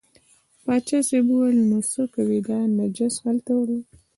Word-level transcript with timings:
پاچا 0.63 0.99
صاحب 1.07 1.25
وویل 1.29 1.59
نو 1.69 1.77
څه 1.91 2.01
کوې 2.13 2.39
دا 2.47 2.59
نجس 2.77 3.15
هلته 3.25 3.51
وړې. 3.57 3.79